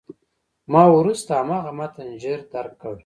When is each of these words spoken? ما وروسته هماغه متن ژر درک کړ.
ما 0.71 0.83
وروسته 0.97 1.31
هماغه 1.41 1.71
متن 1.79 2.09
ژر 2.21 2.39
درک 2.51 2.73
کړ. 2.81 2.95